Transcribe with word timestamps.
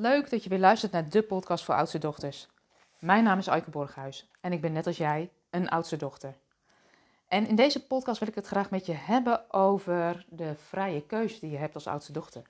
Leuk 0.00 0.30
dat 0.30 0.42
je 0.42 0.48
weer 0.48 0.58
luistert 0.58 0.92
naar 0.92 1.10
de 1.10 1.22
podcast 1.22 1.64
voor 1.64 1.74
oudste 1.74 1.98
dochters. 1.98 2.48
Mijn 2.98 3.24
naam 3.24 3.38
is 3.38 3.48
Aike 3.48 3.70
Borghuis 3.70 4.30
en 4.40 4.52
ik 4.52 4.60
ben 4.60 4.72
net 4.72 4.86
als 4.86 4.96
jij 4.96 5.30
een 5.50 5.68
oudste 5.68 5.96
dochter. 5.96 6.34
En 7.28 7.46
in 7.46 7.56
deze 7.56 7.86
podcast 7.86 8.18
wil 8.18 8.28
ik 8.28 8.34
het 8.34 8.46
graag 8.46 8.70
met 8.70 8.86
je 8.86 8.92
hebben 8.92 9.52
over 9.52 10.26
de 10.28 10.54
vrije 10.56 11.06
keuze 11.06 11.40
die 11.40 11.50
je 11.50 11.56
hebt 11.56 11.74
als 11.74 11.86
oudste 11.86 12.12
dochter. 12.12 12.42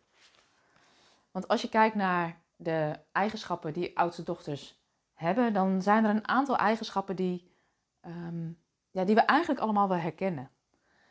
Want 1.31 1.49
als 1.49 1.63
je 1.63 1.69
kijkt 1.69 1.95
naar 1.95 2.41
de 2.57 3.01
eigenschappen 3.13 3.73
die 3.73 3.99
oudste 3.99 4.23
dochters 4.23 4.81
hebben, 5.15 5.53
dan 5.53 5.83
zijn 5.83 6.05
er 6.05 6.11
een 6.11 6.29
aantal 6.29 6.57
eigenschappen 6.57 7.17
die, 7.17 7.51
ehm, 8.01 8.51
ja, 8.91 9.05
die 9.05 9.15
we 9.15 9.21
eigenlijk 9.21 9.61
allemaal 9.61 9.89
wel 9.89 9.99
herkennen. 9.99 10.51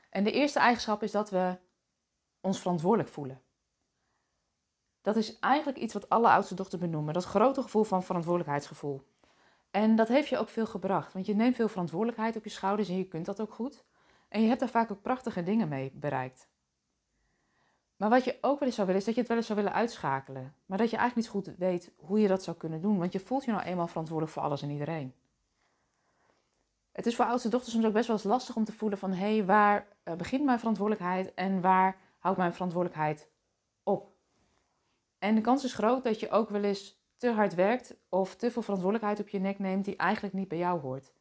En 0.10 0.24
de 0.24 0.32
eerste 0.32 0.60
eigenschap 0.60 1.04
is 1.04 1.12
dat 1.12 1.30
we 1.30 1.58
ons 2.42 2.60
verantwoordelijk 2.60 3.10
voelen. 3.10 3.42
Dat 5.08 5.16
is 5.16 5.40
eigenlijk 5.40 5.78
iets 5.78 5.94
wat 5.94 6.10
alle 6.10 6.30
oudste 6.30 6.56
dochters 6.56 6.82
benoemen. 6.82 7.14
Dat 7.14 7.24
grote 7.24 7.62
gevoel 7.62 7.84
van 7.84 8.04
verantwoordelijkheidsgevoel. 8.04 9.02
En 9.72 9.96
dat 9.96 10.08
heeft 10.08 10.28
je 10.28 10.38
ook 10.38 10.50
veel 10.50 10.66
gebracht. 10.66 11.14
Want 11.14 11.26
je 11.26 11.36
neemt 11.36 11.56
veel 11.56 11.68
verantwoordelijkheid 11.68 12.36
op 12.36 12.44
je 12.44 12.50
schouders 12.50 12.90
en 12.90 12.98
je 12.98 13.08
kunt 13.08 13.26
dat 13.26 13.42
ook 13.42 13.54
goed. 13.54 13.84
En 14.30 14.42
je 14.42 14.48
hebt 14.48 14.60
daar 14.60 14.70
vaak 14.70 14.92
ook 14.92 15.02
prachtige 15.02 15.44
dingen 15.44 15.68
mee 15.68 15.92
bereikt. 15.94 16.50
Maar 17.98 18.10
wat 18.10 18.24
je 18.24 18.38
ook 18.42 18.60
wel 18.60 18.68
eens 18.68 18.76
zou 18.76 18.88
willen, 18.88 19.02
is 19.02 19.06
dat 19.06 19.14
je 19.14 19.20
het 19.20 19.30
wel 19.30 19.38
eens 19.38 19.48
zou 19.48 19.60
willen 19.60 19.74
uitschakelen. 19.74 20.56
Maar 20.66 20.78
dat 20.78 20.90
je 20.90 20.98
eigenlijk 20.98 21.28
niet 21.28 21.36
goed 21.36 21.58
weet 21.58 21.92
hoe 21.98 22.20
je 22.20 22.28
dat 22.28 22.44
zou 22.44 22.58
kunnen 22.58 22.82
doen. 22.82 22.98
Want 22.98 23.14
je 23.14 23.20
voelt 23.20 23.46
je 23.46 23.52
nou 23.52 23.64
eenmaal 23.64 23.88
verantwoordelijk 23.88 24.36
voor 24.36 24.44
alles 24.44 24.62
en 24.62 24.70
iedereen. 24.70 25.14
Het 26.92 27.06
is 27.06 27.16
voor 27.16 27.26
oudste 27.26 27.50
dochters 27.50 27.74
soms 27.74 27.86
ook 27.86 27.94
best 27.94 28.08
wel 28.08 28.16
eens 28.16 28.26
lastig 28.26 28.56
om 28.56 28.64
te 28.64 28.74
voelen 28.74 28.98
van... 28.98 29.12
hé, 29.12 29.36
hey, 29.36 29.46
waar 29.46 29.88
eh, 30.04 30.16
begint 30.16 30.46
mijn 30.46 30.60
verantwoordelijkheid 30.60 31.34
en 31.34 31.62
waar 31.62 31.98
houdt 32.20 32.38
mijn 32.38 32.54
verantwoordelijkheid? 32.54 33.28
En 35.20 35.36
de 35.36 35.42
kans 35.42 35.64
is 35.64 35.74
groot 35.74 36.04
dat 36.04 36.20
je 36.20 36.30
ook 36.30 36.50
wel 36.50 36.64
eens 36.64 37.02
te 37.18 37.32
hard 37.32 37.56
werkt 37.56 37.96
of 38.10 38.36
te 38.36 38.52
veel 38.52 38.62
verantwoordelijkheid 38.62 39.20
op 39.20 39.30
je 39.30 39.40
nek 39.40 39.60
neemt 39.60 39.86
die 39.86 39.96
eigenlijk 39.96 40.34
niet 40.34 40.48
bij 40.48 40.58
jou 40.58 40.80
hoort. 40.80 41.14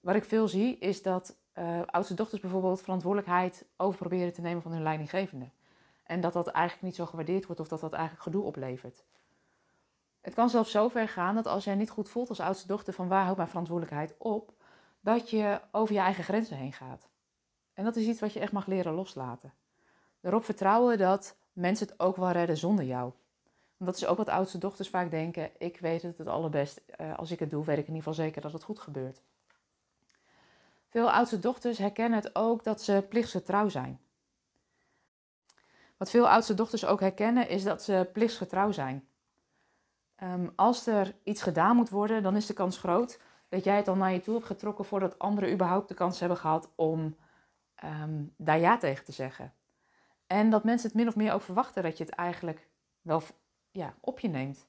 Wat 0.00 0.14
ik 0.14 0.24
veel 0.24 0.48
zie 0.48 0.78
is 0.78 1.02
dat 1.02 1.36
uh, 1.54 1.80
oudste 1.86 2.14
dochters 2.14 2.40
bijvoorbeeld 2.40 2.82
verantwoordelijkheid 2.82 3.66
over 3.76 3.98
proberen 3.98 4.32
te 4.32 4.40
nemen 4.40 4.62
van 4.62 4.72
hun 4.72 4.82
leidinggevende. 4.82 5.50
En 6.02 6.20
dat 6.20 6.32
dat 6.32 6.46
eigenlijk 6.46 6.86
niet 6.86 6.94
zo 6.94 7.06
gewaardeerd 7.06 7.46
wordt 7.46 7.60
of 7.60 7.68
dat 7.68 7.80
dat 7.80 7.92
eigenlijk 7.92 8.22
gedoe 8.22 8.44
oplevert. 8.44 9.04
Het 10.20 10.34
kan 10.34 10.50
zelfs 10.50 10.70
zo 10.70 10.88
ver 10.88 11.08
gaan 11.08 11.34
dat 11.34 11.46
als 11.46 11.64
jij 11.64 11.74
niet 11.74 11.90
goed 11.90 12.08
voelt 12.08 12.28
als 12.28 12.40
oudste 12.40 12.66
dochter 12.66 12.92
van 12.92 13.08
waar 13.08 13.22
houdt 13.22 13.36
mijn 13.36 13.48
verantwoordelijkheid 13.48 14.14
op, 14.18 14.52
dat 15.00 15.30
je 15.30 15.60
over 15.72 15.94
je 15.94 16.00
eigen 16.00 16.24
grenzen 16.24 16.56
heen 16.56 16.72
gaat. 16.72 17.08
En 17.72 17.84
dat 17.84 17.96
is 17.96 18.06
iets 18.06 18.20
wat 18.20 18.32
je 18.32 18.40
echt 18.40 18.52
mag 18.52 18.66
leren 18.66 18.92
loslaten. 18.92 19.54
Erop 20.20 20.44
vertrouwen 20.44 20.98
dat 20.98 21.36
mensen 21.56 21.86
het 21.86 22.00
ook 22.00 22.16
wel 22.16 22.30
redden 22.30 22.56
zonder 22.56 22.84
jou. 22.84 23.12
Want 23.76 23.90
dat 23.90 23.94
is 23.94 24.06
ook 24.06 24.16
wat 24.16 24.28
oudste 24.28 24.58
dochters 24.58 24.88
vaak 24.88 25.10
denken. 25.10 25.50
Ik 25.58 25.80
weet 25.80 26.02
het 26.02 26.18
het 26.18 26.26
allerbest. 26.26 26.80
Uh, 27.00 27.18
als 27.18 27.30
ik 27.30 27.38
het 27.38 27.50
doe, 27.50 27.64
weet 27.64 27.78
ik 27.78 27.86
in 27.86 27.94
ieder 27.94 28.08
geval 28.08 28.24
zeker 28.24 28.42
dat 28.42 28.52
het 28.52 28.62
goed 28.62 28.78
gebeurt. 28.78 29.22
Veel 30.88 31.10
oudste 31.10 31.38
dochters 31.38 31.78
herkennen 31.78 32.18
het 32.18 32.36
ook 32.36 32.64
dat 32.64 32.82
ze 32.82 33.06
plichtsgetrouw 33.08 33.68
zijn. 33.68 34.00
Wat 35.96 36.10
veel 36.10 36.28
oudste 36.28 36.54
dochters 36.54 36.84
ook 36.84 37.00
herkennen 37.00 37.48
is 37.48 37.62
dat 37.62 37.82
ze 37.82 38.08
plichtsgetrouw 38.12 38.72
zijn. 38.72 39.08
Um, 40.22 40.52
als 40.56 40.86
er 40.86 41.14
iets 41.22 41.42
gedaan 41.42 41.76
moet 41.76 41.90
worden, 41.90 42.22
dan 42.22 42.36
is 42.36 42.46
de 42.46 42.54
kans 42.54 42.78
groot 42.78 43.20
dat 43.48 43.64
jij 43.64 43.76
het 43.76 43.84
dan 43.84 43.98
naar 43.98 44.12
je 44.12 44.20
toe 44.20 44.34
hebt 44.34 44.46
getrokken 44.46 44.84
voordat 44.84 45.18
anderen 45.18 45.52
überhaupt 45.52 45.88
de 45.88 45.94
kans 45.94 46.20
hebben 46.20 46.38
gehad 46.38 46.70
om 46.74 47.16
um, 47.84 48.34
daar 48.36 48.58
ja 48.58 48.78
tegen 48.78 49.04
te 49.04 49.12
zeggen. 49.12 49.52
En 50.26 50.50
dat 50.50 50.64
mensen 50.64 50.88
het 50.88 50.96
min 50.96 51.08
of 51.08 51.16
meer 51.16 51.32
ook 51.32 51.42
verwachten 51.42 51.82
dat 51.82 51.98
je 51.98 52.04
het 52.04 52.14
eigenlijk 52.14 52.68
wel 53.00 53.22
ja, 53.70 53.94
op 54.00 54.18
je 54.20 54.28
neemt. 54.28 54.66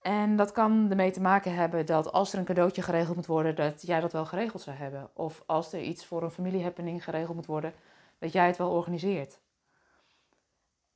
En 0.00 0.36
dat 0.36 0.52
kan 0.52 0.86
ermee 0.90 1.10
te 1.10 1.20
maken 1.20 1.54
hebben 1.54 1.86
dat 1.86 2.12
als 2.12 2.32
er 2.32 2.38
een 2.38 2.44
cadeautje 2.44 2.82
geregeld 2.82 3.16
moet 3.16 3.26
worden, 3.26 3.54
dat 3.56 3.82
jij 3.82 4.00
dat 4.00 4.12
wel 4.12 4.24
geregeld 4.24 4.62
zou 4.62 4.76
hebben. 4.76 5.10
Of 5.14 5.42
als 5.46 5.72
er 5.72 5.80
iets 5.80 6.06
voor 6.06 6.22
een 6.22 6.30
familiehappening 6.30 7.04
geregeld 7.04 7.36
moet 7.36 7.46
worden, 7.46 7.72
dat 8.18 8.32
jij 8.32 8.46
het 8.46 8.56
wel 8.56 8.70
organiseert. 8.70 9.40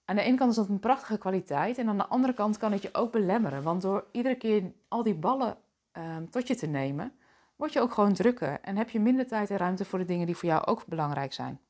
Aan 0.04 0.16
de 0.16 0.22
ene 0.22 0.36
kant 0.36 0.50
is 0.50 0.56
dat 0.56 0.68
een 0.68 0.80
prachtige 0.80 1.18
kwaliteit 1.18 1.78
en 1.78 1.88
aan 1.88 1.98
de 1.98 2.06
andere 2.06 2.34
kant 2.34 2.56
kan 2.56 2.72
het 2.72 2.82
je 2.82 2.94
ook 2.94 3.12
belemmeren. 3.12 3.62
Want 3.62 3.82
door 3.82 4.06
iedere 4.12 4.34
keer 4.34 4.72
al 4.88 5.02
die 5.02 5.14
ballen 5.14 5.56
um, 5.92 6.30
tot 6.30 6.46
je 6.48 6.54
te 6.54 6.66
nemen, 6.66 7.12
word 7.56 7.72
je 7.72 7.80
ook 7.80 7.92
gewoon 7.92 8.12
drukker 8.12 8.60
en 8.60 8.76
heb 8.76 8.90
je 8.90 9.00
minder 9.00 9.26
tijd 9.26 9.50
en 9.50 9.56
ruimte 9.56 9.84
voor 9.84 9.98
de 9.98 10.04
dingen 10.04 10.26
die 10.26 10.36
voor 10.36 10.48
jou 10.48 10.64
ook 10.64 10.86
belangrijk 10.86 11.32
zijn. 11.32 11.60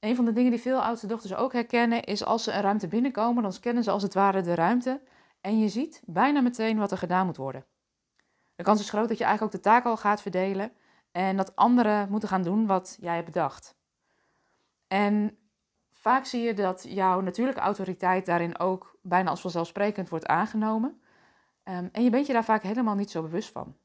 Een 0.00 0.16
van 0.16 0.24
de 0.24 0.32
dingen 0.32 0.50
die 0.50 0.60
veel 0.60 0.82
oudste 0.82 1.06
dochters 1.06 1.34
ook 1.34 1.52
herkennen 1.52 2.04
is 2.04 2.24
als 2.24 2.44
ze 2.44 2.52
een 2.52 2.60
ruimte 2.60 2.88
binnenkomen, 2.88 3.42
dan 3.42 3.52
scannen 3.52 3.84
ze 3.84 3.90
als 3.90 4.02
het 4.02 4.14
ware 4.14 4.40
de 4.40 4.54
ruimte 4.54 5.00
en 5.40 5.58
je 5.58 5.68
ziet 5.68 6.02
bijna 6.06 6.40
meteen 6.40 6.78
wat 6.78 6.90
er 6.90 6.98
gedaan 6.98 7.26
moet 7.26 7.36
worden. 7.36 7.64
De 8.56 8.62
kans 8.62 8.80
is 8.80 8.88
groot 8.88 9.08
dat 9.08 9.18
je 9.18 9.24
eigenlijk 9.24 9.54
ook 9.54 9.62
de 9.62 9.68
taak 9.70 9.84
al 9.84 9.96
gaat 9.96 10.22
verdelen 10.22 10.72
en 11.12 11.36
dat 11.36 11.56
anderen 11.56 12.10
moeten 12.10 12.28
gaan 12.28 12.42
doen 12.42 12.66
wat 12.66 12.96
jij 13.00 13.14
hebt 13.14 13.26
bedacht. 13.26 13.74
En 14.86 15.38
vaak 15.90 16.24
zie 16.24 16.42
je 16.42 16.54
dat 16.54 16.86
jouw 16.88 17.20
natuurlijke 17.20 17.60
autoriteit 17.60 18.26
daarin 18.26 18.58
ook 18.58 18.98
bijna 19.02 19.30
als 19.30 19.40
vanzelfsprekend 19.40 20.08
wordt 20.08 20.26
aangenomen. 20.26 21.00
Um, 21.64 21.88
en 21.92 22.04
je 22.04 22.10
bent 22.10 22.26
je 22.26 22.32
daar 22.32 22.44
vaak 22.44 22.62
helemaal 22.62 22.94
niet 22.94 23.10
zo 23.10 23.22
bewust 23.22 23.50
van. 23.52 23.76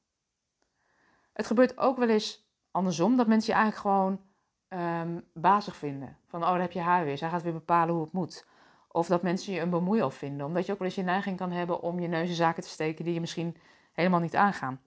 Het 1.34 1.48
gebeurt 1.48 1.78
ook 1.78 1.98
wel 1.98 2.10
eens 2.10 2.50
andersom, 2.72 3.16
dat 3.16 3.28
mensen 3.28 3.54
je 3.54 3.60
eigenlijk 3.60 3.88
gewoon 3.88 4.22
um, 4.70 5.24
bazig 5.34 5.76
vinden. 5.76 6.18
Van, 6.28 6.44
oh, 6.44 6.50
daar 6.50 6.62
heb 6.62 6.72
je 6.72 6.80
haar 6.80 7.06
weer. 7.06 7.18
Zij 7.18 7.30
gaat 7.30 7.44
weer 7.44 7.54
bepalen 7.54 7.94
hoe 7.94 8.04
het 8.04 8.14
moet. 8.14 8.48
Of 8.88 9.08
dat 9.08 9.22
mensen 9.22 9.54
je 9.54 9.60
een 9.60 9.70
bemoeial 9.70 10.10
vinden. 10.10 10.46
Omdat 10.46 10.66
je 10.66 10.72
ook 10.72 10.80
wel 10.80 10.88
eens 10.88 10.98
je 10.98 11.04
neiging 11.04 11.38
kan 11.38 11.52
hebben 11.52 11.82
om 11.82 12.00
je 12.00 12.08
neus 12.08 12.30
in 12.30 12.36
zaken 12.36 12.64
te 12.64 12.70
steken 12.70 13.06
die 13.06 13.14
je 13.14 13.20
misschien 13.20 13.58
helemaal 13.94 14.20
niet 14.20 14.36
aangaan. 14.36 14.82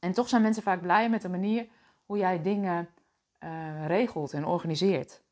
En 0.00 0.12
toch 0.12 0.28
zijn 0.28 0.42
mensen 0.42 0.62
vaak 0.62 0.80
blij 0.80 1.10
met 1.10 1.22
de 1.22 1.28
manier 1.28 1.68
hoe 2.04 2.18
jij 2.18 2.42
dingen 2.42 2.88
uh, 3.40 3.86
regelt 3.86 4.32
en 4.32 4.46
organiseert. 4.46 5.22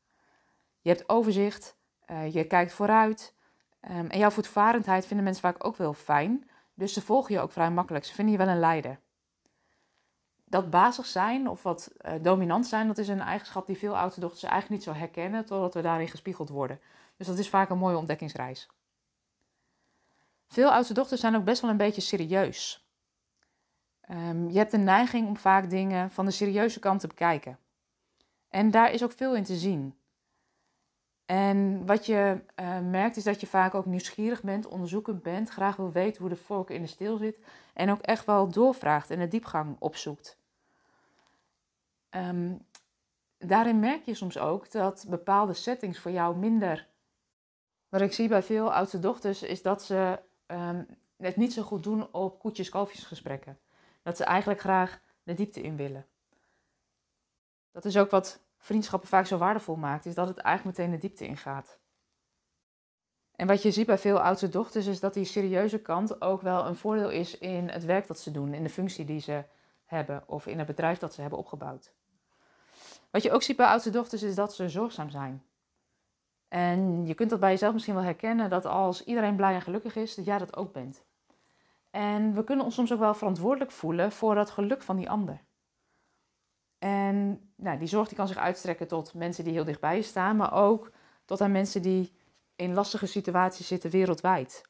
Je 0.81 0.89
hebt 0.89 1.09
overzicht, 1.09 1.77
uh, 2.07 2.33
je 2.33 2.43
kijkt 2.43 2.73
vooruit. 2.73 3.35
Um, 3.81 4.07
en 4.07 4.19
jouw 4.19 4.29
voetvarendheid 4.29 5.05
vinden 5.05 5.25
mensen 5.25 5.43
vaak 5.43 5.65
ook 5.65 5.75
wel 5.75 5.93
fijn. 5.93 6.49
Dus 6.73 6.93
ze 6.93 7.01
volgen 7.01 7.33
je 7.33 7.41
ook 7.41 7.51
vrij 7.51 7.71
makkelijk. 7.71 8.05
Ze 8.05 8.13
vinden 8.13 8.33
je 8.33 8.39
wel 8.39 8.53
een 8.53 8.59
leider 8.59 8.99
dat 10.51 10.69
bazig 10.69 11.05
zijn 11.05 11.49
of 11.49 11.63
wat 11.63 11.91
uh, 12.01 12.13
dominant 12.21 12.67
zijn, 12.67 12.87
dat 12.87 12.97
is 12.97 13.07
een 13.07 13.21
eigenschap 13.21 13.67
die 13.67 13.77
veel 13.77 13.97
oudste 13.97 14.19
dochters 14.19 14.43
eigenlijk 14.43 14.73
niet 14.73 14.83
zo 14.83 14.99
herkennen, 14.99 15.45
totdat 15.45 15.73
we 15.73 15.81
daarin 15.81 16.07
gespiegeld 16.07 16.49
worden. 16.49 16.79
Dus 17.17 17.27
dat 17.27 17.37
is 17.37 17.49
vaak 17.49 17.69
een 17.69 17.77
mooie 17.77 17.97
ontdekkingsreis. 17.97 18.69
Veel 20.47 20.71
oudste 20.71 20.93
dochters 20.93 21.21
zijn 21.21 21.35
ook 21.35 21.43
best 21.43 21.61
wel 21.61 21.69
een 21.69 21.77
beetje 21.77 22.01
serieus. 22.01 22.85
Um, 24.09 24.49
je 24.49 24.57
hebt 24.57 24.71
de 24.71 24.77
neiging 24.77 25.27
om 25.27 25.37
vaak 25.37 25.69
dingen 25.69 26.11
van 26.11 26.25
de 26.25 26.31
serieuze 26.31 26.79
kant 26.79 26.99
te 26.99 27.07
bekijken. 27.07 27.57
En 28.49 28.71
daar 28.71 28.91
is 28.91 29.03
ook 29.03 29.11
veel 29.11 29.35
in 29.35 29.43
te 29.43 29.55
zien. 29.55 29.95
En 31.25 31.85
wat 31.85 32.05
je 32.05 32.41
uh, 32.59 32.79
merkt 32.79 33.17
is 33.17 33.23
dat 33.23 33.39
je 33.39 33.47
vaak 33.47 33.73
ook 33.73 33.85
nieuwsgierig 33.85 34.43
bent, 34.43 34.67
onderzoekend 34.67 35.23
bent, 35.23 35.49
graag 35.49 35.75
wil 35.75 35.91
weten 35.91 36.21
hoe 36.21 36.29
de 36.29 36.35
vork 36.35 36.69
in 36.69 36.81
de 36.81 36.87
steel 36.87 37.17
zit 37.17 37.37
en 37.73 37.89
ook 37.89 38.01
echt 38.01 38.25
wel 38.25 38.47
doorvraagt 38.47 39.09
en 39.09 39.19
de 39.19 39.27
diepgang 39.27 39.75
opzoekt. 39.79 40.39
Um, 42.15 42.65
daarin 43.37 43.79
merk 43.79 44.05
je 44.05 44.13
soms 44.13 44.37
ook 44.37 44.71
dat 44.71 45.05
bepaalde 45.09 45.53
settings 45.53 45.99
voor 45.99 46.11
jou 46.11 46.37
minder. 46.37 46.87
Wat 47.89 48.01
ik 48.01 48.13
zie 48.13 48.27
bij 48.27 48.43
veel 48.43 48.73
oudste 48.73 48.99
dochters 48.99 49.43
is 49.43 49.61
dat 49.61 49.83
ze 49.83 50.19
um, 50.47 50.87
het 51.17 51.35
niet 51.35 51.53
zo 51.53 51.61
goed 51.61 51.83
doen 51.83 52.13
op 52.13 52.39
koetjes-kalfjes 52.39 53.03
gesprekken. 53.03 53.59
Dat 54.01 54.17
ze 54.17 54.23
eigenlijk 54.23 54.59
graag 54.59 55.01
de 55.23 55.33
diepte 55.33 55.61
in 55.61 55.75
willen. 55.75 56.05
Dat 57.71 57.85
is 57.85 57.97
ook 57.97 58.09
wat 58.09 58.39
vriendschappen 58.57 59.09
vaak 59.09 59.25
zo 59.25 59.37
waardevol 59.37 59.75
maakt, 59.75 60.05
is 60.05 60.15
dat 60.15 60.27
het 60.27 60.37
eigenlijk 60.37 60.77
meteen 60.77 60.93
de 60.93 61.07
diepte 61.07 61.25
ingaat. 61.25 61.79
En 63.35 63.47
wat 63.47 63.61
je 63.61 63.71
ziet 63.71 63.85
bij 63.85 63.97
veel 63.97 64.21
oudste 64.21 64.49
dochters 64.49 64.85
is 64.85 64.99
dat 64.99 65.13
die 65.13 65.25
serieuze 65.25 65.81
kant 65.81 66.21
ook 66.21 66.41
wel 66.41 66.65
een 66.65 66.75
voordeel 66.75 67.09
is 67.09 67.37
in 67.37 67.69
het 67.69 67.85
werk 67.85 68.07
dat 68.07 68.19
ze 68.19 68.31
doen, 68.31 68.53
in 68.53 68.63
de 68.63 68.69
functie 68.69 69.05
die 69.05 69.19
ze 69.19 69.43
hebben 69.85 70.23
of 70.27 70.47
in 70.47 70.57
het 70.57 70.67
bedrijf 70.67 70.97
dat 70.97 71.13
ze 71.13 71.21
hebben 71.21 71.39
opgebouwd. 71.39 71.93
Wat 73.11 73.23
je 73.23 73.31
ook 73.31 73.43
ziet 73.43 73.55
bij 73.55 73.65
oudste 73.65 73.89
dochters 73.89 74.23
is 74.23 74.35
dat 74.35 74.55
ze 74.55 74.69
zorgzaam 74.69 75.09
zijn. 75.09 75.43
En 76.47 77.05
je 77.05 77.13
kunt 77.13 77.29
dat 77.29 77.39
bij 77.39 77.51
jezelf 77.51 77.73
misschien 77.73 77.95
wel 77.95 78.03
herkennen 78.03 78.49
dat 78.49 78.65
als 78.65 79.03
iedereen 79.03 79.35
blij 79.35 79.53
en 79.53 79.61
gelukkig 79.61 79.95
is, 79.95 80.15
dat 80.15 80.25
jij 80.25 80.37
dat 80.37 80.55
ook 80.55 80.73
bent. 80.73 81.05
En 81.89 82.33
we 82.33 82.43
kunnen 82.43 82.65
ons 82.65 82.75
soms 82.75 82.93
ook 82.93 82.99
wel 82.99 83.13
verantwoordelijk 83.13 83.71
voelen 83.71 84.11
voor 84.11 84.35
dat 84.35 84.49
geluk 84.49 84.81
van 84.81 84.95
die 84.95 85.09
ander. 85.09 85.41
En 86.77 87.51
nou, 87.55 87.77
die 87.77 87.87
zorg 87.87 88.07
die 88.07 88.17
kan 88.17 88.27
zich 88.27 88.37
uitstrekken 88.37 88.87
tot 88.87 89.13
mensen 89.13 89.43
die 89.43 89.53
heel 89.53 89.63
dichtbij 89.63 89.95
je 89.95 90.01
staan, 90.01 90.35
maar 90.35 90.53
ook 90.53 90.91
tot 91.25 91.41
aan 91.41 91.51
mensen 91.51 91.81
die 91.81 92.13
in 92.55 92.73
lastige 92.73 93.05
situaties 93.05 93.67
zitten 93.67 93.89
wereldwijd. 93.89 94.69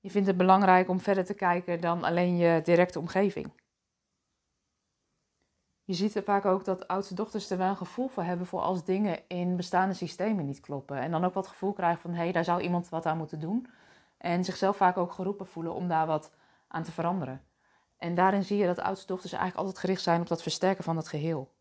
Je 0.00 0.10
vindt 0.10 0.28
het 0.28 0.36
belangrijk 0.36 0.88
om 0.88 1.00
verder 1.00 1.24
te 1.24 1.34
kijken 1.34 1.80
dan 1.80 2.04
alleen 2.04 2.36
je 2.36 2.60
directe 2.62 2.98
omgeving. 2.98 3.52
Je 5.88 5.94
ziet 5.94 6.20
vaak 6.24 6.44
ook 6.44 6.64
dat 6.64 6.88
oudste 6.88 7.14
dochters 7.14 7.50
er 7.50 7.58
wel 7.58 7.68
een 7.68 7.76
gevoel 7.76 8.08
voor 8.08 8.22
hebben 8.22 8.46
voor 8.46 8.60
als 8.60 8.84
dingen 8.84 9.28
in 9.28 9.56
bestaande 9.56 9.94
systemen 9.94 10.44
niet 10.44 10.60
kloppen. 10.60 10.96
En 10.96 11.10
dan 11.10 11.24
ook 11.24 11.34
wat 11.34 11.46
gevoel 11.46 11.72
krijgen 11.72 12.00
van 12.00 12.10
hé, 12.10 12.22
hey, 12.22 12.32
daar 12.32 12.44
zou 12.44 12.60
iemand 12.60 12.88
wat 12.88 13.06
aan 13.06 13.18
moeten 13.18 13.40
doen. 13.40 13.66
En 14.18 14.44
zichzelf 14.44 14.76
vaak 14.76 14.96
ook 14.96 15.12
geroepen 15.12 15.46
voelen 15.46 15.74
om 15.74 15.88
daar 15.88 16.06
wat 16.06 16.30
aan 16.66 16.82
te 16.82 16.92
veranderen. 16.92 17.42
En 17.98 18.14
daarin 18.14 18.44
zie 18.44 18.56
je 18.56 18.66
dat 18.66 18.78
oudste 18.78 19.06
dochters 19.06 19.32
eigenlijk 19.32 19.60
altijd 19.60 19.84
gericht 19.84 20.02
zijn 20.02 20.20
op 20.20 20.26
dat 20.26 20.42
versterken 20.42 20.84
van 20.84 20.96
het 20.96 21.08
geheel. 21.08 21.54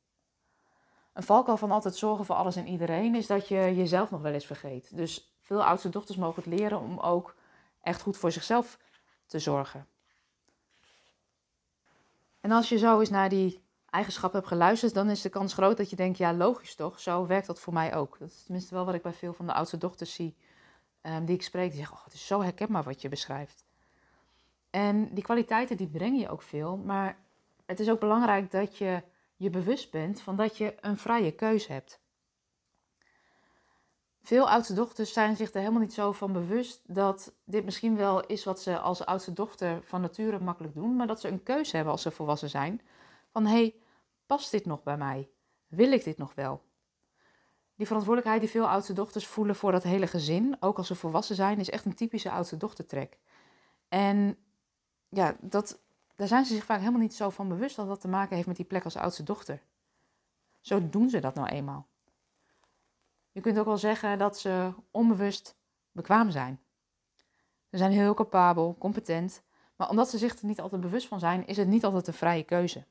Een 1.13 1.23
valkuil 1.23 1.57
van 1.57 1.71
altijd 1.71 1.95
zorgen 1.95 2.25
voor 2.25 2.35
alles 2.35 2.55
en 2.55 2.67
iedereen 2.67 3.15
is 3.15 3.27
dat 3.27 3.47
je 3.47 3.75
jezelf 3.75 4.11
nog 4.11 4.21
wel 4.21 4.33
eens 4.33 4.45
vergeet. 4.45 4.95
Dus 4.95 5.37
veel 5.41 5.63
oudste 5.63 5.89
dochters 5.89 6.17
mogen 6.17 6.43
het 6.43 6.59
leren 6.59 6.79
om 6.79 6.99
ook 6.99 7.35
echt 7.81 8.01
goed 8.01 8.17
voor 8.17 8.31
zichzelf 8.31 8.79
te 9.25 9.39
zorgen. 9.39 9.87
En 12.39 12.51
als 12.51 12.69
je 12.69 12.77
zo 12.77 12.99
eens 12.99 13.09
naar 13.09 13.29
die 13.29 13.65
eigenschappen 13.97 14.39
hebt 14.39 14.51
geluisterd, 14.51 14.93
dan 14.93 15.09
is 15.09 15.21
de 15.21 15.29
kans 15.29 15.53
groot 15.53 15.77
dat 15.77 15.89
je 15.89 15.95
denkt, 15.95 16.17
ja 16.17 16.33
logisch 16.33 16.75
toch, 16.75 16.99
zo 16.99 17.25
werkt 17.25 17.47
dat 17.47 17.59
voor 17.59 17.73
mij 17.73 17.95
ook. 17.95 18.19
Dat 18.19 18.29
is 18.29 18.43
tenminste 18.43 18.75
wel 18.75 18.85
wat 18.85 18.93
ik 18.93 19.01
bij 19.01 19.13
veel 19.13 19.33
van 19.33 19.45
de 19.45 19.53
oudste 19.53 19.77
dochters 19.77 20.13
zie 20.13 20.35
um, 21.01 21.25
die 21.25 21.35
ik 21.35 21.43
spreek. 21.43 21.69
Die 21.69 21.79
zeggen, 21.79 21.97
oh 21.97 22.03
het 22.03 22.13
is 22.13 22.27
zo 22.27 22.41
herkenbaar 22.41 22.83
wat 22.83 23.01
je 23.01 23.09
beschrijft. 23.09 23.65
En 24.69 25.13
die 25.13 25.23
kwaliteiten 25.23 25.77
die 25.77 25.87
breng 25.87 26.19
je 26.19 26.29
ook 26.29 26.41
veel, 26.41 26.77
maar 26.77 27.17
het 27.65 27.79
is 27.79 27.89
ook 27.89 27.99
belangrijk 27.99 28.51
dat 28.51 28.77
je 28.77 29.03
je 29.35 29.49
bewust 29.49 29.91
bent 29.91 30.21
van 30.21 30.35
dat 30.35 30.57
je 30.57 30.75
een 30.81 30.97
vrije 30.97 31.31
keus 31.31 31.67
hebt. 31.67 31.99
Veel 34.21 34.49
oudste 34.49 34.73
dochters 34.73 35.13
zijn 35.13 35.35
zich 35.35 35.53
er 35.53 35.59
helemaal 35.59 35.81
niet 35.81 35.93
zo 35.93 36.11
van 36.11 36.33
bewust 36.33 36.81
dat 36.85 37.33
dit 37.43 37.65
misschien 37.65 37.95
wel 37.95 38.25
is 38.25 38.43
wat 38.43 38.61
ze 38.61 38.79
als 38.79 39.05
oudste 39.05 39.33
dochter 39.33 39.83
van 39.83 40.01
nature 40.01 40.39
makkelijk 40.39 40.73
doen, 40.73 40.95
maar 40.95 41.07
dat 41.07 41.21
ze 41.21 41.27
een 41.27 41.43
keuze 41.43 41.75
hebben 41.75 41.93
als 41.93 42.01
ze 42.01 42.11
volwassen 42.11 42.49
zijn. 42.49 42.81
Van 43.31 43.45
hé, 43.45 43.51
hey, 43.51 43.75
past 44.27 44.51
dit 44.51 44.65
nog 44.65 44.83
bij 44.83 44.97
mij? 44.97 45.29
Wil 45.67 45.91
ik 45.91 46.03
dit 46.03 46.17
nog 46.17 46.35
wel? 46.35 46.65
Die 47.75 47.85
verantwoordelijkheid 47.85 48.41
die 48.41 48.61
veel 48.61 48.69
oudste 48.69 48.93
dochters 48.93 49.27
voelen 49.27 49.55
voor 49.55 49.71
dat 49.71 49.83
hele 49.83 50.07
gezin, 50.07 50.57
ook 50.59 50.77
als 50.77 50.87
ze 50.87 50.95
volwassen 50.95 51.35
zijn, 51.35 51.59
is 51.59 51.69
echt 51.69 51.85
een 51.85 51.95
typische 51.95 52.31
oudste 52.31 52.57
dochtertrek. 52.57 53.19
En 53.87 54.37
ja, 55.09 55.37
dat, 55.41 55.79
daar 56.15 56.27
zijn 56.27 56.45
ze 56.45 56.53
zich 56.53 56.65
vaak 56.65 56.79
helemaal 56.79 57.01
niet 57.01 57.15
zo 57.15 57.29
van 57.29 57.47
bewust 57.47 57.75
dat 57.75 57.87
dat 57.87 58.01
te 58.01 58.07
maken 58.07 58.35
heeft 58.35 58.47
met 58.47 58.55
die 58.55 58.65
plek 58.65 58.83
als 58.83 58.95
oudste 58.95 59.23
dochter. 59.23 59.61
Zo 60.61 60.89
doen 60.89 61.09
ze 61.09 61.19
dat 61.19 61.35
nou 61.35 61.47
eenmaal. 61.47 61.87
Je 63.31 63.41
kunt 63.41 63.59
ook 63.59 63.65
wel 63.65 63.77
zeggen 63.77 64.17
dat 64.17 64.39
ze 64.39 64.73
onbewust 64.91 65.57
bekwaam 65.91 66.31
zijn. 66.31 66.59
Ze 67.71 67.77
zijn 67.77 67.91
heel 67.91 68.13
capabel, 68.13 68.75
competent, 68.79 69.43
maar 69.75 69.89
omdat 69.89 70.09
ze 70.09 70.17
zich 70.17 70.39
er 70.39 70.45
niet 70.45 70.61
altijd 70.61 70.81
bewust 70.81 71.07
van 71.07 71.19
zijn, 71.19 71.47
is 71.47 71.57
het 71.57 71.67
niet 71.67 71.85
altijd 71.85 72.07
een 72.07 72.13
vrije 72.13 72.43
keuze. 72.43 72.85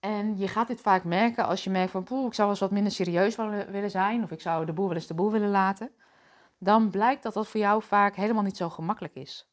En 0.00 0.38
je 0.38 0.48
gaat 0.48 0.66
dit 0.66 0.80
vaak 0.80 1.04
merken 1.04 1.46
als 1.46 1.64
je 1.64 1.70
merkt 1.70 1.90
van, 1.90 2.02
poeh, 2.02 2.26
ik 2.26 2.34
zou 2.34 2.48
wel 2.48 2.48
eens 2.48 2.60
wat 2.60 2.70
minder 2.70 2.92
serieus 2.92 3.36
willen 3.70 3.90
zijn, 3.90 4.22
of 4.22 4.30
ik 4.30 4.40
zou 4.40 4.66
de 4.66 4.72
boel 4.72 4.86
wel 4.86 4.96
eens 4.96 5.06
de 5.06 5.14
boel 5.14 5.30
willen 5.30 5.50
laten. 5.50 5.90
Dan 6.58 6.90
blijkt 6.90 7.22
dat 7.22 7.34
dat 7.34 7.48
voor 7.48 7.60
jou 7.60 7.82
vaak 7.82 8.16
helemaal 8.16 8.42
niet 8.42 8.56
zo 8.56 8.68
gemakkelijk 8.68 9.14
is. 9.14 9.50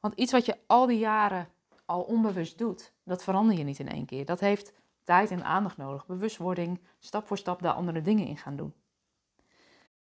Want 0.00 0.14
iets 0.14 0.32
wat 0.32 0.46
je 0.46 0.58
al 0.66 0.86
die 0.86 0.98
jaren 0.98 1.48
al 1.84 2.02
onbewust 2.02 2.58
doet, 2.58 2.92
dat 3.04 3.22
verander 3.22 3.58
je 3.58 3.64
niet 3.64 3.78
in 3.78 3.88
één 3.88 4.06
keer. 4.06 4.24
Dat 4.24 4.40
heeft 4.40 4.72
tijd 5.04 5.30
en 5.30 5.44
aandacht 5.44 5.76
nodig, 5.76 6.06
bewustwording, 6.06 6.80
stap 6.98 7.26
voor 7.26 7.38
stap 7.38 7.62
daar 7.62 7.72
andere 7.72 8.02
dingen 8.02 8.26
in 8.26 8.36
gaan 8.36 8.56
doen. 8.56 8.74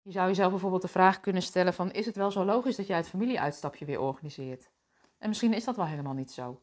Je 0.03 0.13
zou 0.13 0.29
jezelf 0.29 0.51
bijvoorbeeld 0.51 0.83
de 0.83 0.89
vraag 0.89 1.21
kunnen 1.21 1.43
stellen 1.43 1.75
van, 1.75 1.91
is 1.91 2.07
het 2.07 2.17
wel 2.17 2.31
zo 2.31 2.45
logisch 2.45 2.77
dat 2.77 2.87
jij 2.87 2.97
het 2.97 3.09
familieuitstapje 3.09 3.85
weer 3.85 4.01
organiseert? 4.01 4.71
En 5.19 5.29
misschien 5.29 5.55
is 5.55 5.65
dat 5.65 5.77
wel 5.77 5.87
helemaal 5.87 6.15
niet 6.15 6.33
zo. 6.33 6.61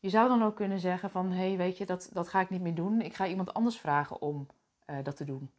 Je 0.00 0.08
zou 0.08 0.28
dan 0.28 0.42
ook 0.42 0.56
kunnen 0.56 0.80
zeggen 0.80 1.10
van, 1.10 1.30
hé, 1.30 1.46
hey, 1.48 1.56
weet 1.56 1.78
je, 1.78 1.86
dat, 1.86 2.10
dat 2.12 2.28
ga 2.28 2.40
ik 2.40 2.50
niet 2.50 2.60
meer 2.60 2.74
doen. 2.74 3.00
Ik 3.00 3.14
ga 3.14 3.26
iemand 3.26 3.54
anders 3.54 3.78
vragen 3.78 4.20
om 4.20 4.46
uh, 4.86 4.96
dat 5.02 5.16
te 5.16 5.24
doen. 5.24 5.50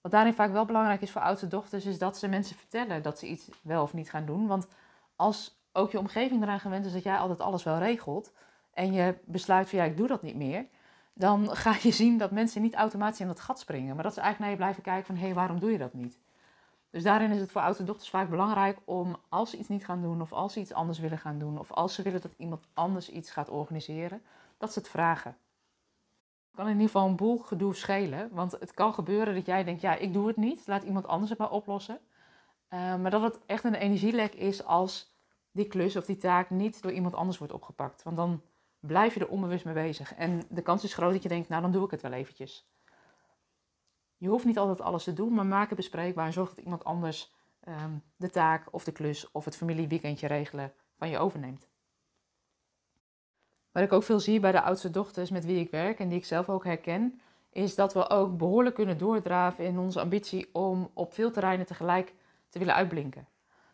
Wat 0.00 0.12
daarin 0.12 0.34
vaak 0.34 0.52
wel 0.52 0.64
belangrijk 0.64 1.00
is 1.00 1.10
voor 1.10 1.20
oudste 1.20 1.48
dochters, 1.48 1.86
is 1.86 1.98
dat 1.98 2.18
ze 2.18 2.28
mensen 2.28 2.56
vertellen 2.56 3.02
dat 3.02 3.18
ze 3.18 3.26
iets 3.26 3.48
wel 3.62 3.82
of 3.82 3.92
niet 3.92 4.10
gaan 4.10 4.26
doen. 4.26 4.46
Want 4.46 4.68
als 5.16 5.60
ook 5.72 5.90
je 5.90 5.98
omgeving 5.98 6.42
eraan 6.42 6.60
gewend 6.60 6.86
is 6.86 6.92
dat 6.92 7.02
jij 7.02 7.16
altijd 7.16 7.40
alles 7.40 7.62
wel 7.62 7.78
regelt 7.78 8.32
en 8.72 8.92
je 8.92 9.18
besluit 9.24 9.68
van 9.68 9.78
ja, 9.78 9.84
ik 9.84 9.96
doe 9.96 10.06
dat 10.06 10.22
niet 10.22 10.36
meer, 10.36 10.66
dan 11.12 11.56
ga 11.56 11.74
je 11.82 11.90
zien 11.90 12.18
dat 12.18 12.30
mensen 12.30 12.62
niet 12.62 12.74
automatisch 12.74 13.20
in 13.20 13.26
dat 13.26 13.40
gat 13.40 13.58
springen, 13.58 13.94
maar 13.94 14.04
dat 14.04 14.14
ze 14.14 14.20
eigenlijk 14.20 14.38
naar 14.38 14.50
je 14.50 14.64
blijven 14.64 14.82
kijken 14.82 15.06
van 15.06 15.16
hé, 15.16 15.24
hey, 15.24 15.34
waarom 15.34 15.58
doe 15.58 15.72
je 15.72 15.78
dat 15.78 15.94
niet? 15.94 16.18
Dus 16.90 17.02
daarin 17.02 17.30
is 17.30 17.40
het 17.40 17.50
voor 17.50 17.60
oudste 17.60 17.84
dochters 17.84 18.10
vaak 18.10 18.30
belangrijk 18.30 18.78
om 18.84 19.16
als 19.28 19.50
ze 19.50 19.56
iets 19.56 19.68
niet 19.68 19.84
gaan 19.84 20.02
doen 20.02 20.20
of 20.20 20.32
als 20.32 20.52
ze 20.52 20.60
iets 20.60 20.72
anders 20.72 20.98
willen 20.98 21.18
gaan 21.18 21.38
doen 21.38 21.58
of 21.58 21.72
als 21.72 21.94
ze 21.94 22.02
willen 22.02 22.20
dat 22.20 22.34
iemand 22.36 22.66
anders 22.74 23.10
iets 23.10 23.30
gaat 23.30 23.48
organiseren, 23.48 24.22
dat 24.58 24.72
ze 24.72 24.78
het 24.78 24.88
vragen. 24.88 25.36
Het 26.46 26.56
kan 26.56 26.66
in 26.66 26.72
ieder 26.72 26.86
geval 26.86 27.08
een 27.08 27.16
boel 27.16 27.38
gedoe 27.38 27.74
schelen, 27.74 28.28
want 28.32 28.52
het 28.52 28.72
kan 28.72 28.94
gebeuren 28.94 29.34
dat 29.34 29.46
jij 29.46 29.64
denkt 29.64 29.80
ja, 29.80 29.94
ik 29.94 30.12
doe 30.12 30.26
het 30.26 30.36
niet, 30.36 30.66
laat 30.66 30.82
iemand 30.82 31.06
anders 31.06 31.30
het 31.30 31.38
maar 31.38 31.50
oplossen. 31.50 32.00
Uh, 32.70 32.96
maar 32.96 33.10
dat 33.10 33.22
het 33.22 33.38
echt 33.46 33.64
een 33.64 33.74
energielek 33.74 34.34
is 34.34 34.64
als 34.64 35.16
die 35.50 35.66
klus 35.66 35.96
of 35.96 36.04
die 36.04 36.16
taak 36.16 36.50
niet 36.50 36.82
door 36.82 36.92
iemand 36.92 37.14
anders 37.14 37.38
wordt 37.38 37.52
opgepakt. 37.52 38.02
Want 38.02 38.16
dan 38.16 38.42
blijf 38.80 39.14
je 39.14 39.20
er 39.20 39.28
onbewust 39.28 39.64
mee 39.64 39.74
bezig. 39.74 40.14
En 40.14 40.42
de 40.48 40.62
kans 40.62 40.84
is 40.84 40.94
groot 40.94 41.12
dat 41.12 41.22
je 41.22 41.28
denkt, 41.28 41.48
nou 41.48 41.62
dan 41.62 41.72
doe 41.72 41.84
ik 41.84 41.90
het 41.90 42.02
wel 42.02 42.12
eventjes. 42.12 42.68
Je 44.18 44.28
hoeft 44.28 44.44
niet 44.44 44.58
altijd 44.58 44.80
alles 44.80 45.04
te 45.04 45.12
doen, 45.12 45.34
maar 45.34 45.46
maak 45.46 45.68
het 45.68 45.76
bespreekbaar 45.76 46.26
en 46.26 46.32
zorg 46.32 46.48
dat 46.48 46.64
iemand 46.64 46.84
anders 46.84 47.34
um, 47.68 48.02
de 48.16 48.30
taak 48.30 48.68
of 48.70 48.84
de 48.84 48.92
klus 48.92 49.30
of 49.30 49.44
het 49.44 49.56
familieweekendje 49.56 50.26
regelen 50.26 50.72
van 50.96 51.08
je 51.08 51.18
overneemt. 51.18 51.68
Wat 53.72 53.82
ik 53.82 53.92
ook 53.92 54.02
veel 54.02 54.20
zie 54.20 54.40
bij 54.40 54.52
de 54.52 54.62
oudste 54.62 54.90
dochters 54.90 55.30
met 55.30 55.44
wie 55.44 55.60
ik 55.60 55.70
werk 55.70 55.98
en 55.98 56.08
die 56.08 56.18
ik 56.18 56.24
zelf 56.24 56.48
ook 56.48 56.64
herken, 56.64 57.20
is 57.50 57.74
dat 57.74 57.94
we 57.94 58.10
ook 58.10 58.36
behoorlijk 58.36 58.74
kunnen 58.74 58.98
doordraven 58.98 59.64
in 59.64 59.78
onze 59.78 60.00
ambitie 60.00 60.48
om 60.52 60.90
op 60.94 61.14
veel 61.14 61.30
terreinen 61.30 61.66
tegelijk 61.66 62.14
te 62.48 62.58
willen 62.58 62.74
uitblinken. 62.74 63.28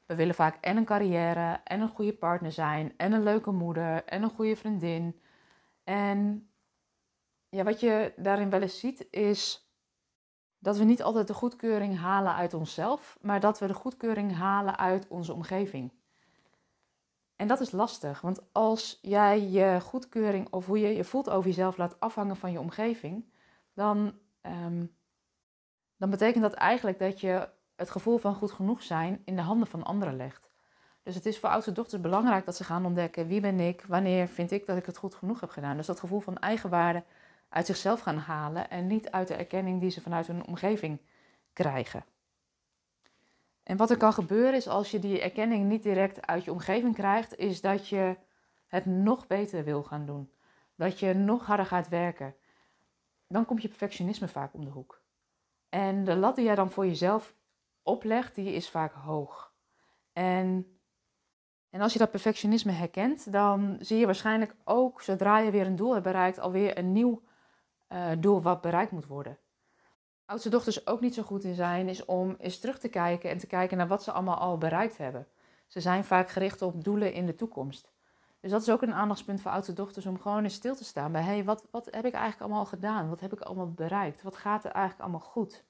We 0.06 0.14
willen 0.14 0.34
vaak 0.34 0.56
en 0.60 0.76
een 0.76 0.84
carrière, 0.84 1.60
en 1.64 1.80
een 1.80 1.88
goede 1.88 2.12
partner 2.12 2.52
zijn, 2.52 2.94
en 2.96 3.12
een 3.12 3.22
leuke 3.22 3.50
moeder, 3.50 4.04
en 4.04 4.22
een 4.22 4.30
goede 4.30 4.56
vriendin. 4.56 5.20
En 5.84 6.48
ja, 7.48 7.64
wat 7.64 7.80
je 7.80 8.12
daarin 8.16 8.50
wel 8.50 8.62
eens 8.62 8.78
ziet, 8.78 9.06
is 9.10 9.63
dat 10.64 10.76
we 10.76 10.84
niet 10.84 11.02
altijd 11.02 11.26
de 11.26 11.34
goedkeuring 11.34 11.98
halen 11.98 12.34
uit 12.34 12.54
onszelf, 12.54 13.18
maar 13.20 13.40
dat 13.40 13.58
we 13.58 13.66
de 13.66 13.74
goedkeuring 13.74 14.36
halen 14.36 14.78
uit 14.78 15.08
onze 15.08 15.32
omgeving. 15.32 15.92
En 17.36 17.46
dat 17.46 17.60
is 17.60 17.70
lastig, 17.70 18.20
want 18.20 18.40
als 18.52 18.98
jij 19.02 19.48
je 19.48 19.80
goedkeuring 19.80 20.52
of 20.52 20.66
hoe 20.66 20.78
je 20.80 20.96
je 20.96 21.04
voelt 21.04 21.30
over 21.30 21.48
jezelf 21.48 21.76
laat 21.76 22.00
afhangen 22.00 22.36
van 22.36 22.52
je 22.52 22.60
omgeving, 22.60 23.24
dan, 23.74 24.14
um, 24.42 24.96
dan 25.96 26.10
betekent 26.10 26.42
dat 26.42 26.52
eigenlijk 26.52 26.98
dat 26.98 27.20
je 27.20 27.48
het 27.76 27.90
gevoel 27.90 28.18
van 28.18 28.34
goed 28.34 28.52
genoeg 28.52 28.82
zijn 28.82 29.22
in 29.24 29.36
de 29.36 29.42
handen 29.42 29.68
van 29.68 29.82
anderen 29.82 30.16
legt. 30.16 30.50
Dus 31.02 31.14
het 31.14 31.26
is 31.26 31.38
voor 31.38 31.48
oudste 31.48 31.72
dochters 31.72 32.02
belangrijk 32.02 32.44
dat 32.44 32.56
ze 32.56 32.64
gaan 32.64 32.86
ontdekken 32.86 33.26
wie 33.26 33.40
ben 33.40 33.60
ik, 33.60 33.84
wanneer 33.88 34.28
vind 34.28 34.50
ik 34.50 34.66
dat 34.66 34.76
ik 34.76 34.86
het 34.86 34.96
goed 34.96 35.14
genoeg 35.14 35.40
heb 35.40 35.50
gedaan. 35.50 35.76
Dus 35.76 35.86
dat 35.86 36.00
gevoel 36.00 36.20
van 36.20 36.38
eigenwaarde 36.38 37.04
uit 37.54 37.66
zichzelf 37.66 38.00
gaan 38.00 38.16
halen 38.16 38.70
en 38.70 38.86
niet 38.86 39.10
uit 39.10 39.28
de 39.28 39.34
erkenning 39.34 39.80
die 39.80 39.90
ze 39.90 40.00
vanuit 40.00 40.26
hun 40.26 40.46
omgeving 40.46 41.00
krijgen. 41.52 42.04
En 43.62 43.76
wat 43.76 43.90
er 43.90 43.96
kan 43.96 44.12
gebeuren 44.12 44.54
is 44.54 44.68
als 44.68 44.90
je 44.90 44.98
die 44.98 45.20
erkenning 45.20 45.68
niet 45.68 45.82
direct 45.82 46.26
uit 46.26 46.44
je 46.44 46.52
omgeving 46.52 46.94
krijgt, 46.94 47.36
is 47.36 47.60
dat 47.60 47.88
je 47.88 48.16
het 48.66 48.86
nog 48.86 49.26
beter 49.26 49.64
wil 49.64 49.82
gaan 49.82 50.06
doen. 50.06 50.32
Dat 50.76 50.98
je 50.98 51.14
nog 51.14 51.46
harder 51.46 51.66
gaat 51.66 51.88
werken. 51.88 52.34
Dan 53.28 53.44
komt 53.44 53.62
je 53.62 53.68
perfectionisme 53.68 54.28
vaak 54.28 54.54
om 54.54 54.64
de 54.64 54.70
hoek. 54.70 55.02
En 55.68 56.04
de 56.04 56.16
lat 56.16 56.36
die 56.36 56.44
jij 56.44 56.54
dan 56.54 56.70
voor 56.70 56.86
jezelf 56.86 57.34
oplegt, 57.82 58.34
die 58.34 58.52
is 58.52 58.70
vaak 58.70 58.92
hoog. 58.92 59.52
En, 60.12 60.78
en 61.70 61.80
als 61.80 61.92
je 61.92 61.98
dat 61.98 62.10
perfectionisme 62.10 62.72
herkent, 62.72 63.32
dan 63.32 63.76
zie 63.80 63.98
je 63.98 64.06
waarschijnlijk 64.06 64.54
ook, 64.64 65.02
zodra 65.02 65.38
je 65.38 65.50
weer 65.50 65.66
een 65.66 65.76
doel 65.76 65.92
hebt 65.92 66.04
bereikt, 66.04 66.38
alweer 66.38 66.78
een 66.78 66.92
nieuw 66.92 67.22
uh, 67.94 68.10
doel 68.18 68.42
wat 68.42 68.60
bereikt 68.60 68.90
moet 68.90 69.06
worden. 69.06 69.38
Oudste 70.26 70.48
dochters 70.48 70.86
ook 70.86 71.00
niet 71.00 71.14
zo 71.14 71.22
goed 71.22 71.44
in 71.44 71.54
zijn, 71.54 71.88
is 71.88 72.04
om 72.04 72.34
eens 72.38 72.58
terug 72.58 72.78
te 72.78 72.88
kijken 72.88 73.30
en 73.30 73.38
te 73.38 73.46
kijken 73.46 73.76
naar 73.76 73.88
wat 73.88 74.02
ze 74.02 74.12
allemaal 74.12 74.38
al 74.38 74.58
bereikt 74.58 74.96
hebben. 74.96 75.26
Ze 75.66 75.80
zijn 75.80 76.04
vaak 76.04 76.30
gericht 76.30 76.62
op 76.62 76.84
doelen 76.84 77.12
in 77.12 77.26
de 77.26 77.34
toekomst. 77.34 77.92
Dus 78.40 78.50
dat 78.50 78.62
is 78.62 78.70
ook 78.70 78.82
een 78.82 78.94
aandachtspunt 78.94 79.40
voor 79.40 79.50
oudste 79.50 79.72
dochters 79.72 80.06
om 80.06 80.20
gewoon 80.20 80.42
eens 80.42 80.54
stil 80.54 80.74
te 80.74 80.84
staan 80.84 81.12
bij, 81.12 81.22
hé, 81.22 81.32
hey, 81.32 81.44
wat, 81.44 81.64
wat 81.70 81.84
heb 81.84 82.04
ik 82.04 82.12
eigenlijk 82.12 82.40
allemaal 82.40 82.64
gedaan? 82.64 83.08
Wat 83.08 83.20
heb 83.20 83.32
ik 83.32 83.40
allemaal 83.40 83.72
bereikt? 83.72 84.22
Wat 84.22 84.36
gaat 84.36 84.64
er 84.64 84.70
eigenlijk 84.70 85.02
allemaal 85.02 85.28
goed? 85.28 85.64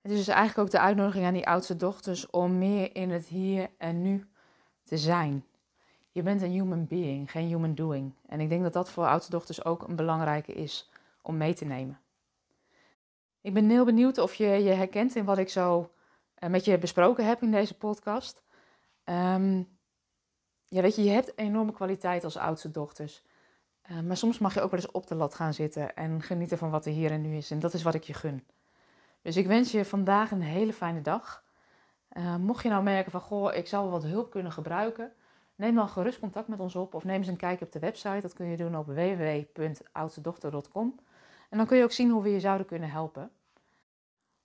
Het 0.00 0.12
is 0.12 0.18
dus 0.18 0.34
eigenlijk 0.34 0.58
ook 0.58 0.70
de 0.70 0.80
uitnodiging 0.80 1.26
aan 1.26 1.32
die 1.32 1.46
oudste 1.46 1.76
dochters 1.76 2.30
om 2.30 2.58
meer 2.58 2.94
in 2.94 3.10
het 3.10 3.26
hier 3.26 3.70
en 3.78 4.02
nu 4.02 4.28
te 4.82 4.98
zijn. 4.98 5.44
Je 6.16 6.22
bent 6.22 6.42
een 6.42 6.50
human 6.50 6.86
being, 6.86 7.30
geen 7.30 7.46
human 7.46 7.74
doing. 7.74 8.12
En 8.26 8.40
ik 8.40 8.48
denk 8.48 8.62
dat 8.62 8.72
dat 8.72 8.90
voor 8.90 9.06
oudste 9.06 9.30
dochters 9.30 9.64
ook 9.64 9.88
een 9.88 9.96
belangrijke 9.96 10.52
is 10.52 10.90
om 11.22 11.36
mee 11.36 11.54
te 11.54 11.64
nemen. 11.64 12.00
Ik 13.40 13.54
ben 13.54 13.70
heel 13.70 13.84
benieuwd 13.84 14.18
of 14.18 14.34
je 14.34 14.46
je 14.46 14.70
herkent 14.70 15.16
in 15.16 15.24
wat 15.24 15.38
ik 15.38 15.48
zo 15.48 15.92
eh, 16.34 16.50
met 16.50 16.64
je 16.64 16.78
besproken 16.78 17.26
heb 17.26 17.42
in 17.42 17.50
deze 17.50 17.76
podcast. 17.76 18.42
Um, 19.04 19.68
ja, 20.64 20.82
weet 20.82 20.96
je, 20.96 21.04
je 21.04 21.10
hebt 21.10 21.38
enorme 21.38 21.72
kwaliteit 21.72 22.24
als 22.24 22.36
oudste 22.36 22.70
dochters. 22.70 23.22
Eh, 23.82 24.00
maar 24.00 24.16
soms 24.16 24.38
mag 24.38 24.54
je 24.54 24.60
ook 24.60 24.70
wel 24.70 24.80
eens 24.80 24.90
op 24.90 25.06
de 25.06 25.14
lat 25.14 25.34
gaan 25.34 25.54
zitten 25.54 25.94
en 25.96 26.22
genieten 26.22 26.58
van 26.58 26.70
wat 26.70 26.86
er 26.86 26.92
hier 26.92 27.10
en 27.10 27.22
nu 27.22 27.36
is. 27.36 27.50
En 27.50 27.58
dat 27.58 27.74
is 27.74 27.82
wat 27.82 27.94
ik 27.94 28.04
je 28.04 28.14
gun. 28.14 28.46
Dus 29.22 29.36
ik 29.36 29.46
wens 29.46 29.70
je 29.70 29.84
vandaag 29.84 30.30
een 30.30 30.42
hele 30.42 30.72
fijne 30.72 31.00
dag. 31.00 31.44
Uh, 32.12 32.36
mocht 32.36 32.62
je 32.62 32.68
nou 32.68 32.82
merken 32.82 33.10
van, 33.10 33.20
goh, 33.20 33.54
ik 33.54 33.66
zou 33.66 33.82
wel 33.82 33.92
wat 33.92 34.10
hulp 34.10 34.30
kunnen 34.30 34.52
gebruiken, 34.52 35.12
neem 35.56 35.74
dan 35.74 35.88
gerust 35.88 36.18
contact 36.18 36.48
met 36.48 36.60
ons 36.60 36.76
op 36.76 36.94
of 36.94 37.04
neem 37.04 37.16
eens 37.16 37.26
een 37.26 37.36
kijkje 37.36 37.64
op 37.64 37.72
de 37.72 37.78
website. 37.78 38.20
Dat 38.20 38.32
kun 38.32 38.46
je 38.46 38.56
doen 38.56 38.76
op 38.76 38.86
www.oudstedochter.com. 38.86 41.00
En 41.50 41.58
dan 41.58 41.66
kun 41.66 41.76
je 41.76 41.84
ook 41.84 41.92
zien 41.92 42.10
hoe 42.10 42.22
we 42.22 42.30
je 42.30 42.40
zouden 42.40 42.66
kunnen 42.66 42.90
helpen. 42.90 43.30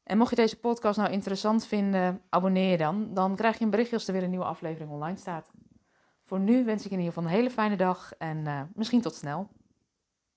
En 0.04 0.18
mocht 0.18 0.30
je 0.30 0.36
deze 0.36 0.60
podcast 0.60 0.98
nou 0.98 1.12
interessant 1.12 1.66
vinden, 1.66 2.22
abonneer 2.30 2.72
je 2.72 2.78
dan. 2.78 3.14
Dan 3.14 3.36
krijg 3.36 3.58
je 3.58 3.64
een 3.64 3.70
berichtje 3.70 3.96
als 3.96 4.08
er 4.08 4.14
weer 4.14 4.24
een 4.24 4.30
nieuwe 4.30 4.46
aflevering 4.46 4.92
online 4.92 5.18
staat. 5.18 5.52
Voor 6.24 6.40
nu 6.40 6.66
wens 6.66 6.84
ik 6.84 6.90
je 6.90 6.96
in 6.96 7.02
ieder 7.02 7.14
geval 7.14 7.30
een 7.30 7.36
hele 7.36 7.50
fijne 7.50 7.76
dag 7.76 8.14
en 8.18 8.38
uh, 8.38 8.62
misschien 8.74 9.02
tot 9.02 9.16
snel. 9.16 9.50